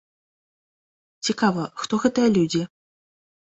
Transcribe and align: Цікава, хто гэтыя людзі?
Цікава, 1.29 1.63
хто 1.83 2.01
гэтыя 2.07 2.29
людзі? 2.41 2.65